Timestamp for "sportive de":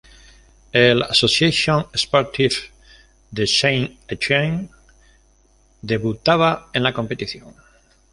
1.93-3.45